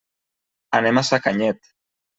[0.79, 1.75] Anem a Sacanyet.